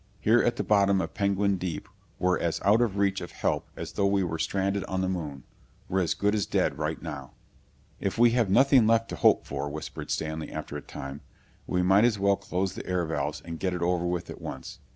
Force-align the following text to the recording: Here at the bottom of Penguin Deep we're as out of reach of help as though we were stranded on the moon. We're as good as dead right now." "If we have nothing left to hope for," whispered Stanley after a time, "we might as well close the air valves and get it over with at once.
Here 0.19 0.41
at 0.41 0.55
the 0.55 0.63
bottom 0.63 0.99
of 0.99 1.13
Penguin 1.13 1.57
Deep 1.57 1.87
we're 2.17 2.39
as 2.39 2.59
out 2.65 2.81
of 2.81 2.97
reach 2.97 3.21
of 3.21 3.33
help 3.33 3.69
as 3.75 3.91
though 3.91 4.07
we 4.07 4.23
were 4.23 4.39
stranded 4.39 4.83
on 4.85 5.01
the 5.01 5.07
moon. 5.07 5.43
We're 5.87 5.99
as 5.99 6.15
good 6.15 6.33
as 6.33 6.47
dead 6.47 6.79
right 6.79 6.99
now." 6.99 7.33
"If 7.99 8.17
we 8.17 8.31
have 8.31 8.49
nothing 8.49 8.87
left 8.87 9.09
to 9.09 9.15
hope 9.15 9.45
for," 9.45 9.69
whispered 9.69 10.09
Stanley 10.09 10.51
after 10.51 10.75
a 10.75 10.81
time, 10.81 11.21
"we 11.67 11.83
might 11.83 12.03
as 12.03 12.17
well 12.17 12.35
close 12.35 12.73
the 12.73 12.87
air 12.87 13.05
valves 13.05 13.43
and 13.45 13.59
get 13.59 13.75
it 13.75 13.83
over 13.83 14.07
with 14.07 14.31
at 14.31 14.41
once. 14.41 14.79